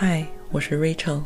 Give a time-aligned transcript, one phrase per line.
[0.00, 1.24] 嗨我是 Rachel。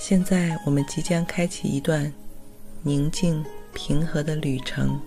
[0.00, 2.12] 现在我们即将开启一段
[2.82, 5.00] 宁静平和的旅程。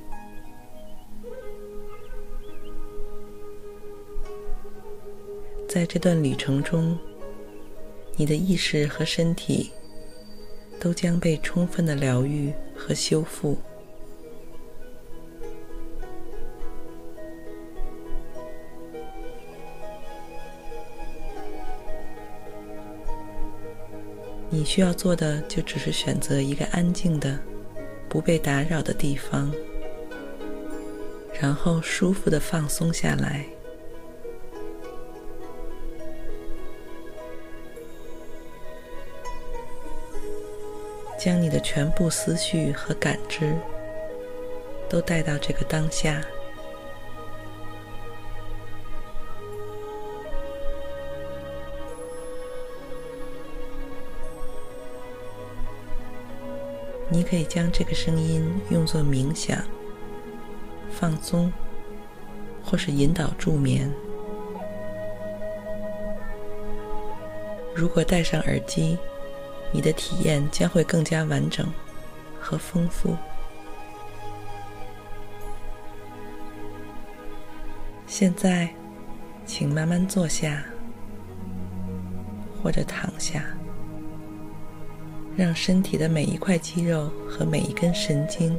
[5.67, 6.97] 在这段旅程中，
[8.15, 9.69] 你的意识和身体
[10.79, 13.57] 都将被充分的疗愈和修复。
[24.53, 27.39] 你需要做的就只是选择一个安静的、
[28.07, 29.51] 不被打扰的地方，
[31.41, 33.43] 然后舒服的放松下来，
[41.17, 43.55] 将你的全部思绪和感知
[44.87, 46.23] 都带到这个当下。
[57.13, 59.63] 你可以将这个声音用作冥想、
[60.89, 61.53] 放松，
[62.65, 63.87] 或是引导助眠。
[67.75, 68.97] 如果戴上耳机，
[69.71, 71.71] 你的体验将会更加完整
[72.39, 73.15] 和丰富。
[78.07, 78.73] 现在，
[79.45, 80.63] 请慢慢坐下，
[82.63, 83.45] 或者躺下。
[85.35, 88.57] 让身体的每一块肌肉和每一根神经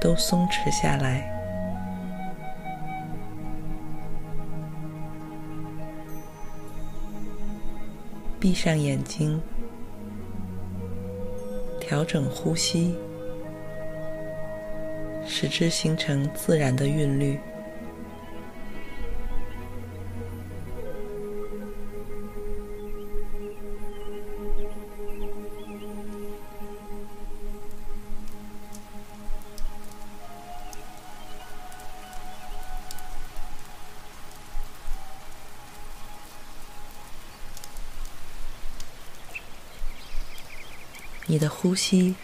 [0.00, 1.28] 都松弛下来。
[8.38, 9.40] 闭上眼睛，
[11.80, 12.96] 调整呼吸，
[15.24, 17.38] 使之形成自然的韵律。
[41.62, 42.16] 呼吸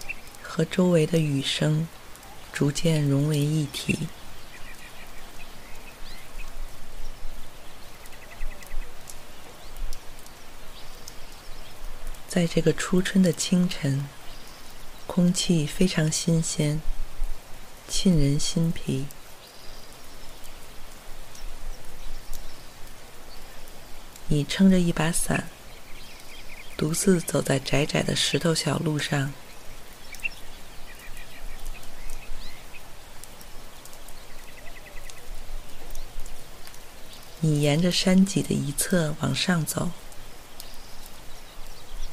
[0.42, 1.86] 和周围的雨声
[2.52, 4.08] 逐渐融为一体。
[12.26, 14.08] 在这个初春的清晨，
[15.06, 16.80] 空气非常新鲜，
[17.88, 19.06] 沁人心脾。
[24.26, 25.48] 你撑着一把伞。
[26.78, 29.32] 独自走在窄窄的石头小路上，
[37.40, 39.90] 你沿着山脊的一侧往上走，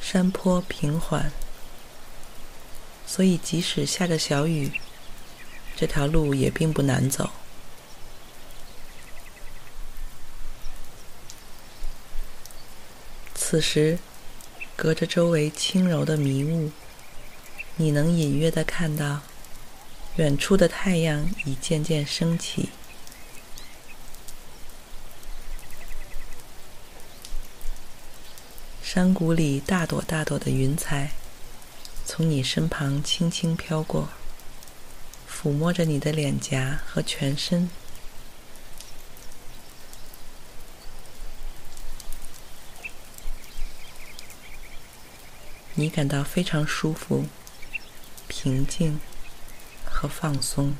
[0.00, 1.30] 山坡平缓，
[3.06, 4.72] 所以即使下着小雨，
[5.76, 7.30] 这条路也并不难走。
[13.36, 14.00] 此时，
[14.76, 16.70] 隔着周围轻柔的迷雾，
[17.76, 19.22] 你能隐约的看到，
[20.16, 22.68] 远处的太阳已渐渐升起。
[28.82, 31.12] 山谷里大朵大朵的云彩，
[32.04, 34.10] 从你身旁轻轻飘过，
[35.28, 37.70] 抚摸着你的脸颊和全身。
[45.78, 47.26] 你感到非常舒服、
[48.28, 48.98] 平静
[49.84, 50.74] 和放松。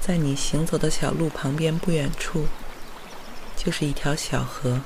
[0.00, 2.46] 在你行走的小路旁边不远处，
[3.56, 4.82] 就是一条小河。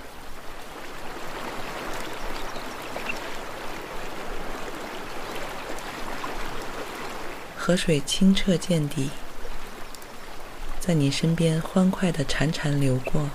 [7.58, 9.10] 河水清澈见底，
[10.80, 13.28] 在你身边欢快地潺潺流过，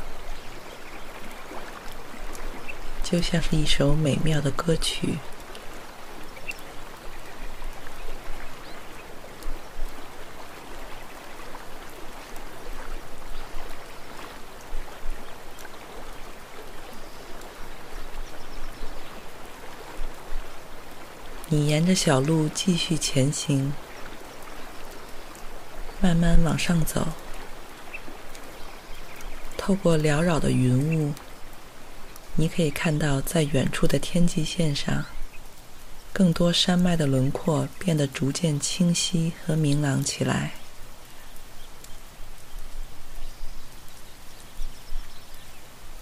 [3.14, 5.20] 就像是一首美妙的歌曲。
[21.50, 23.72] 你沿着小路继续前行，
[26.02, 27.10] 慢慢往上走。
[29.56, 31.14] 透过缭绕的云雾，
[32.36, 35.06] 你可以看到在远处的天际线上，
[36.12, 40.54] 更多山脉的轮廓变得逐渐清晰和明朗起来。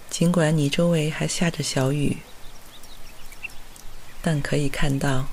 [0.09, 2.17] 尽管你周围还下着小雨，
[4.21, 5.27] 但可以看到。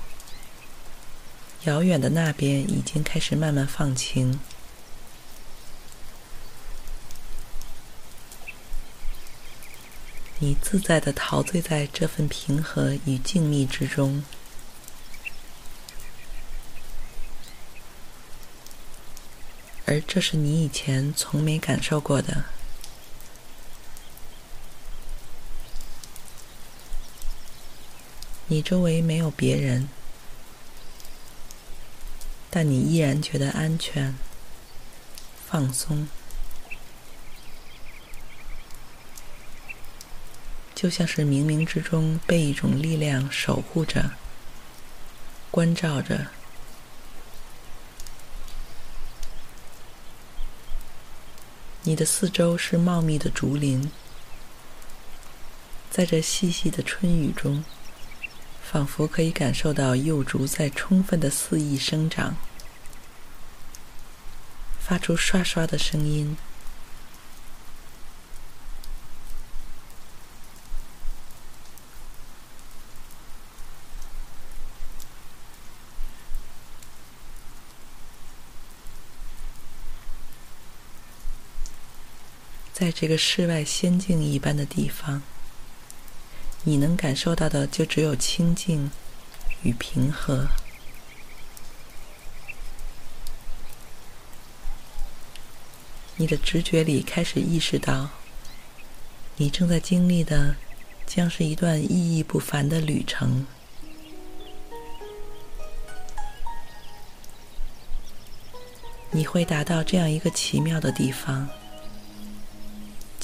[1.65, 4.39] 遥远的那边已经开始慢慢放晴，
[10.39, 14.23] 你自在地陶醉在这份平和与静谧之中，
[19.85, 22.45] 而这是你以前从没感受过的。
[28.47, 29.89] 你周围没有别人。
[32.51, 34.17] 但你依然觉得安全、
[35.45, 36.07] 放松，
[40.81, 44.11] 就像是冥冥之中被一种力量守护着、
[45.51, 46.27] 关照着。
[51.83, 53.91] 你的四周是茂密的竹林，
[55.91, 57.61] 在这细细的春雨中。
[58.63, 62.37] 仿佛可以感受到幼竹在充分的肆意生长，
[64.79, 66.37] 发出刷刷的声音。
[82.79, 85.21] 在这个世外仙境一般的地方。
[86.63, 88.89] 你能感受到的就只有清静
[89.63, 90.47] 与平和。
[96.15, 98.11] 你的直觉里开始意识到，
[99.35, 100.55] 你正在经历的
[101.05, 103.45] 将是一段意义不凡的旅程。
[109.11, 111.49] 你会达到这样一个奇妙的地方，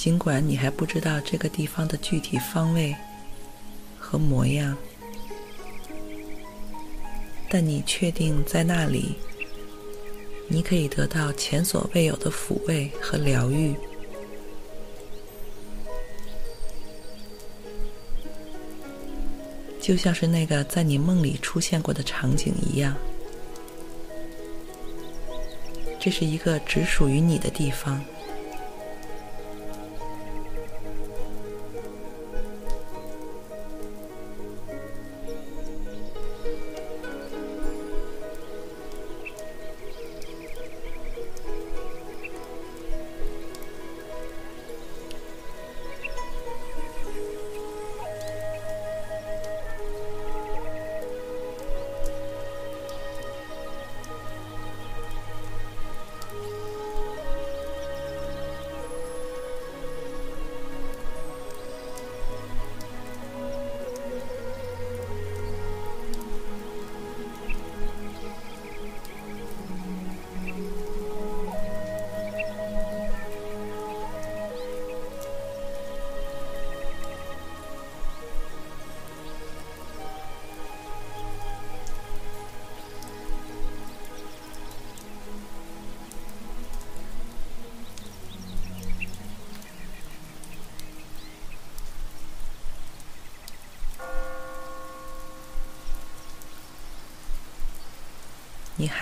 [0.06, 2.94] 尽管你还不知道这个地方的具体方位。
[3.98, 4.76] 和模样，
[7.50, 9.16] 但你确定在那里，
[10.46, 13.74] 你可以得到前所未有的抚慰和疗愈，
[19.80, 22.96] 就像是那个在你梦里出现过的场景一样。
[25.98, 28.00] 这是一个只属于你的地方。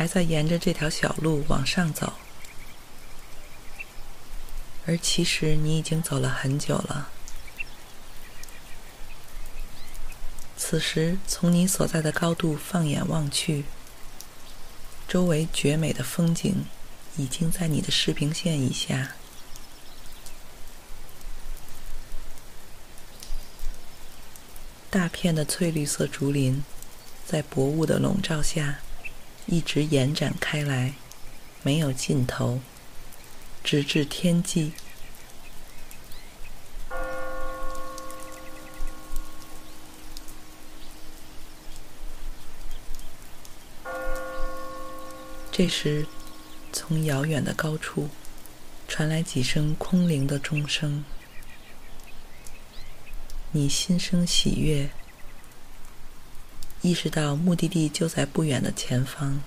[0.05, 2.13] 还在沿着这条小路往上走，
[4.87, 7.09] 而其实你已经走了很久了。
[10.59, 13.65] 此时，从你所在的高度放眼望去，
[15.09, 16.67] 周围绝美的风景
[17.17, 19.13] 已经在你的视平线以下。
[24.91, 26.63] 大片的翠绿色竹林，
[27.27, 28.81] 在薄雾的笼罩下。
[29.47, 30.95] 一直延展开来，
[31.63, 32.61] 没有尽头。
[33.63, 34.73] 直至天际。
[45.51, 46.07] 这时，
[46.73, 48.11] 从遥远的高处
[48.87, 51.05] 传来几声空灵的钟声，
[53.53, 54.91] 你心生喜悦，
[56.85, 59.41] 意识到目的地就在不远的前方。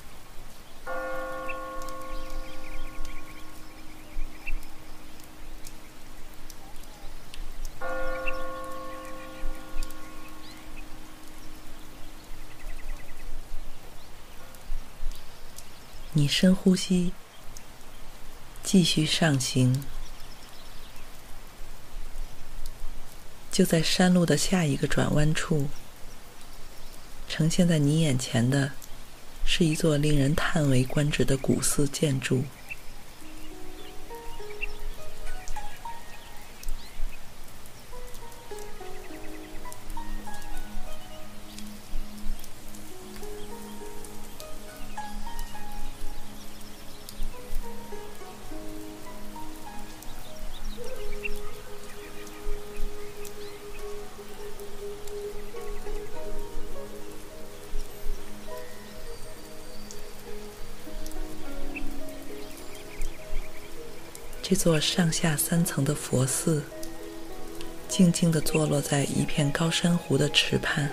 [16.14, 17.14] 你深呼吸，
[18.64, 19.86] 继续上行。
[23.52, 25.68] 就在山路的下一个转弯处，
[27.30, 28.72] 呈现在你眼前的，
[29.46, 32.44] 是一座令人叹为观止的古寺建筑。
[64.50, 66.64] 这座上下三层的佛寺，
[67.90, 70.90] 静静地坐落在一片高山湖的池畔。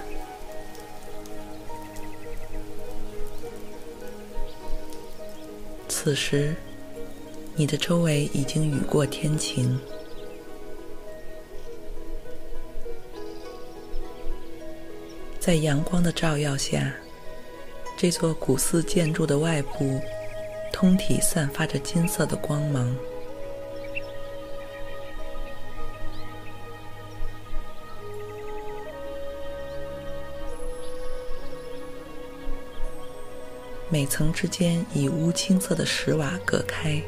[5.89, 6.57] 此时，
[7.55, 9.79] 你的周围已经雨过天晴，
[15.39, 16.93] 在阳光的照耀下，
[17.97, 20.01] 这座古寺建筑的外部
[20.73, 22.93] 通体散发着金色的光芒。
[33.95, 37.01] 每层之间以乌青色的石瓦隔开，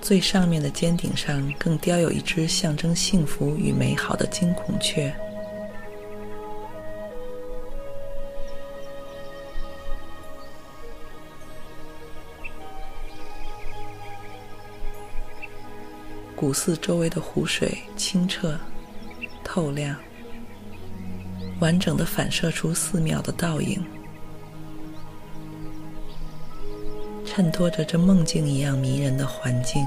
[0.00, 5.12] 最上面的尖顶上更雕有一只象征幸福与美好的金孔雀。
[16.36, 18.56] 古寺周围的湖水清澈、
[19.42, 19.96] 透亮，
[21.58, 23.84] 完整的反射出寺庙的倒影。
[27.36, 29.86] 衬托着这梦境一样迷人的环境。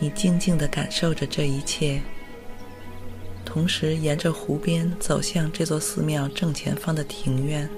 [0.00, 2.02] 你静静的感受着这一切，
[3.44, 7.70] 同时沿着湖边走向这座寺庙正前方的庭院。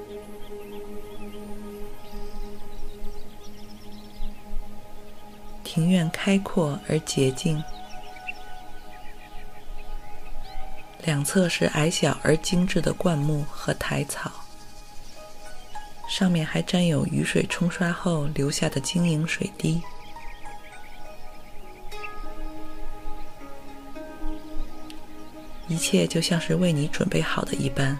[5.74, 7.60] 庭院开阔而洁净，
[11.02, 14.30] 两侧是矮小而精致的灌木和苔草，
[16.08, 19.82] 上面还沾有雨水冲刷后留下的晶莹水滴，
[25.66, 27.98] 一切就像是为你准备好的一般。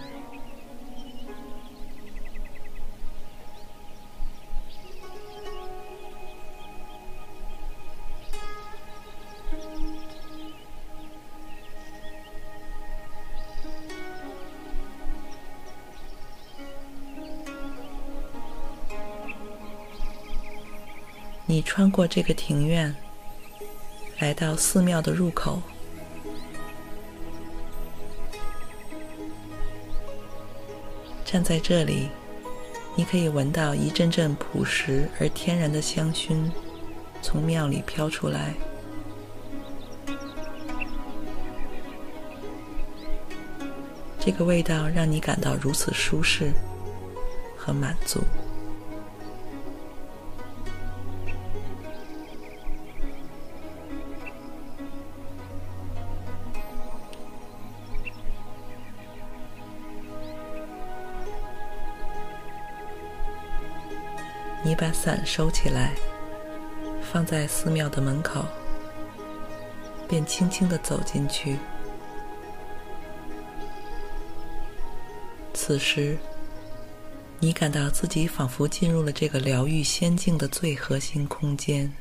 [21.76, 22.94] 穿过这个庭院，
[24.20, 25.60] 来到寺庙的入口。
[31.24, 32.10] 站在这里，
[32.94, 36.48] 你可以闻到一阵阵朴实而天然的香薰
[37.20, 38.54] 从庙里飘出来。
[44.20, 46.52] 这个味道让你感到如此舒适
[47.56, 48.20] 和满足。
[65.04, 65.92] 伞收起来，
[67.12, 68.42] 放在寺庙的门口，
[70.08, 71.58] 便轻轻的走进去。
[75.52, 76.16] 此时，
[77.38, 81.92] 你感到自己仿佛进入了这个疗愈仙境的最核心空间。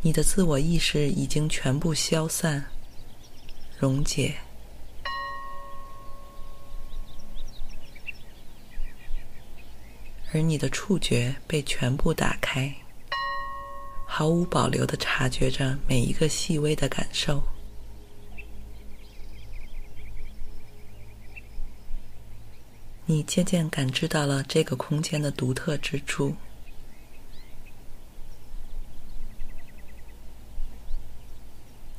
[0.00, 2.64] 你的自我意识已经全部消散、
[3.78, 4.36] 溶解，
[10.32, 12.72] 而你的触觉被全部打开，
[14.06, 17.42] 毫无保留地察觉着每一个细微的感受。
[23.04, 26.34] 你渐渐感知到了这个空间的独特之处。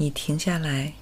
[0.01, 0.93] 你停下来，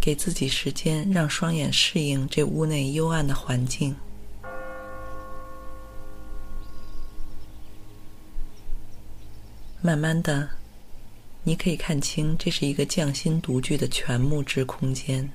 [0.00, 3.96] 给自己时间，让双眼适应这屋内幽暗的环境。
[9.82, 10.48] 慢慢的，
[11.42, 15.28] 你可以看清，这是一个匠心独具的全木质空间。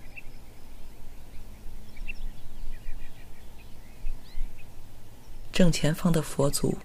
[5.52, 6.78] 正前方的佛祖，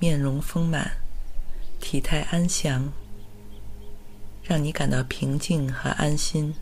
[0.00, 0.90] 面容丰满，
[1.80, 2.92] 体态安详。
[4.42, 6.54] 让你感到平静和安心。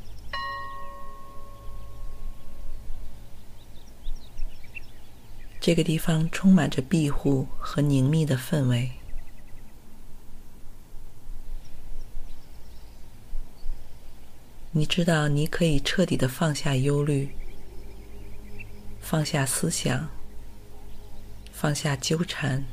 [5.58, 8.90] 这个地方充满着庇护和宁谧的氛围。
[14.72, 17.28] 你知道，你可以彻底的放下忧虑，
[19.00, 20.08] 放下思想，
[21.52, 22.64] 放下纠缠。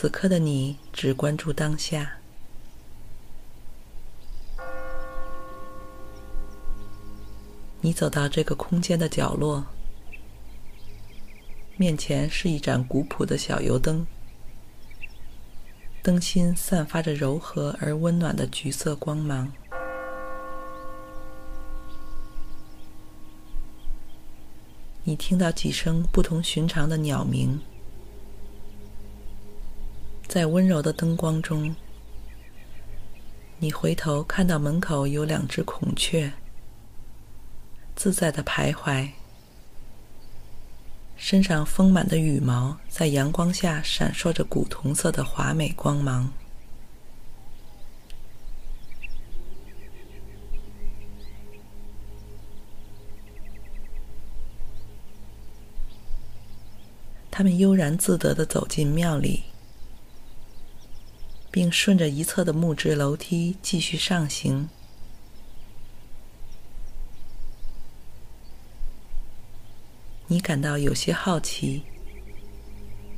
[0.00, 2.18] 此刻的你只关注当下。
[7.80, 9.66] 你走到这个空间的角落，
[11.76, 14.06] 面前是一盏古朴的小油灯，
[16.00, 19.50] 灯芯散发着柔和而温暖的橘色光芒。
[25.02, 27.60] 你听到几声不同寻常的鸟鸣。
[30.28, 31.74] 在温柔的灯光中，
[33.58, 36.30] 你回头看到门口有两只孔雀，
[37.96, 39.08] 自在的徘徊，
[41.16, 46.30] 身上丰满的羽毛在阳光下闪烁着古铜色的华美光芒。
[57.30, 59.47] 它们悠然自得地走进庙里。
[61.50, 64.68] 并顺着一侧的木质楼梯继续上行。
[70.26, 71.82] 你感到有些好奇，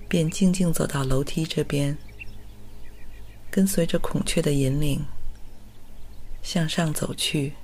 [0.09, 1.99] 便静静走到楼梯这边，
[3.51, 5.05] 跟随着孔雀的引领
[6.41, 7.55] 向上走去。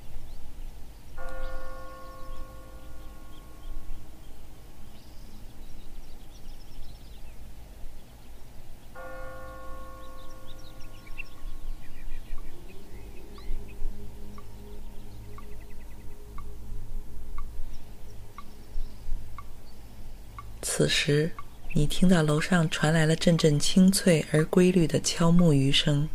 [20.79, 21.31] 此时，
[21.73, 26.07] 你听到楼上传来了阵阵清脆而规律的敲木鱼声。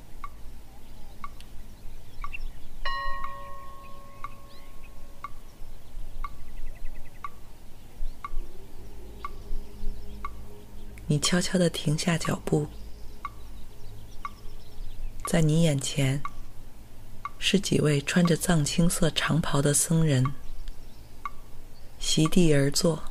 [11.07, 12.67] 你悄悄地停下脚步，
[15.25, 16.21] 在你眼前
[17.39, 20.23] 是几位穿着藏青色长袍的僧人，
[21.97, 23.10] 席地而坐。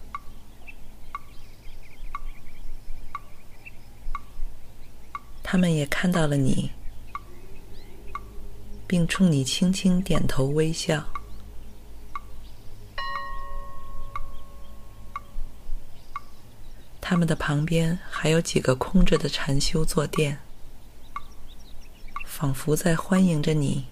[5.52, 6.70] 他们也看到了你，
[8.86, 11.04] 并冲你轻轻点头微笑。
[17.00, 20.38] 他们的旁边还有几个空着的禅修坐垫，
[22.24, 23.86] 仿佛在欢迎着你，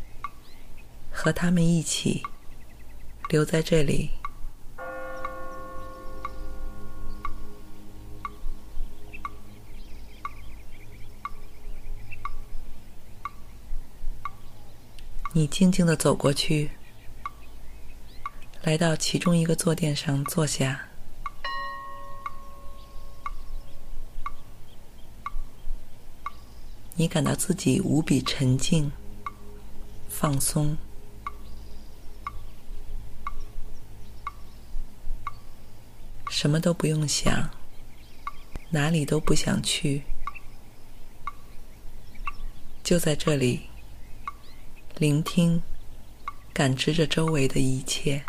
[1.10, 2.22] 和他们一起
[3.30, 4.10] 留在这里。
[15.34, 16.70] 你静静地走过去，
[18.62, 20.88] 来到其中一个坐垫上坐下。
[26.94, 28.90] 你感到自己无比沉静、
[30.08, 30.76] 放松，
[36.28, 37.48] 什么都不用想，
[38.70, 40.02] 哪里都不想去，
[42.82, 43.68] 就在这里。
[44.98, 45.62] 聆听
[46.52, 48.20] 感知着周围的一切。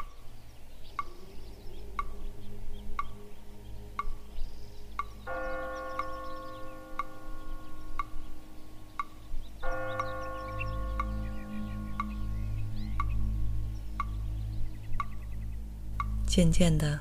[16.27, 16.95] 渐渐的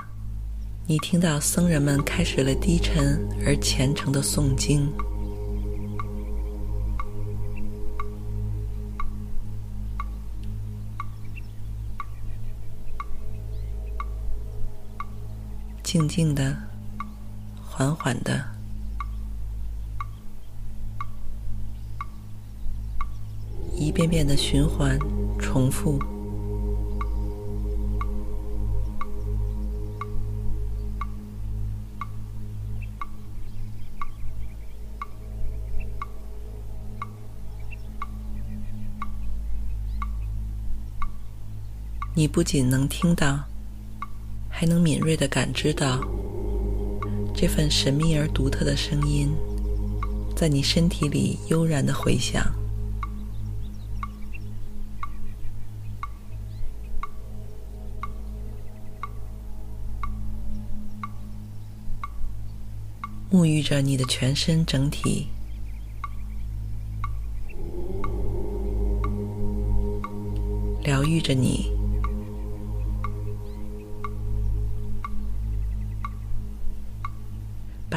[0.87, 4.91] 你听到僧人们开始了低沉而虔诚的诵经。
[15.91, 16.55] 静静的，
[17.65, 18.45] 缓缓的，
[23.75, 24.99] 一遍遍的循环
[25.39, 25.99] 重复。
[42.15, 43.48] 你不仅能听到。
[44.61, 46.01] 还能敏锐地感知到
[47.33, 49.33] 这份神秘而独特的声音，
[50.35, 52.45] 在你身体里悠然地回响，
[63.31, 65.29] 沐浴着你的全身整体，
[70.83, 71.78] 疗愈着你。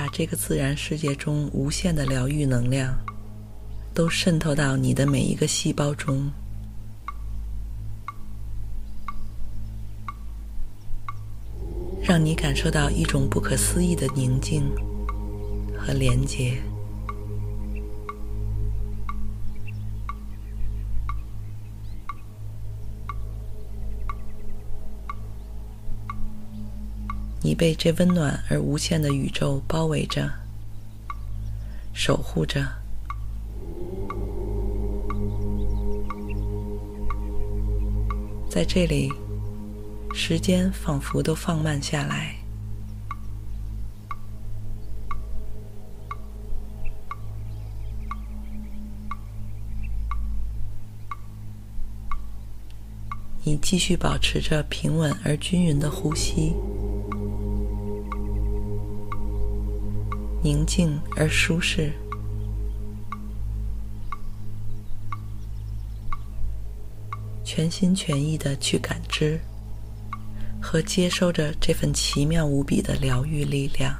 [0.01, 2.97] 把这个自然世界中无限的疗愈能量，
[3.93, 6.27] 都渗透到你的每一个细胞中，
[12.01, 14.63] 让你感受到一种不可思议的宁静
[15.77, 16.59] 和连结。
[27.61, 30.27] 被这温暖而无限的宇宙包围着，
[31.93, 32.67] 守护着。
[38.49, 39.13] 在这里，
[40.11, 42.35] 时间仿佛都放慢下来。
[53.43, 56.55] 你继续保持着平稳而均匀的呼吸。
[60.43, 61.93] 宁静而舒适，
[67.45, 69.39] 全心全意的去感知
[70.59, 73.95] 和接收着这份奇妙无比的疗愈力量。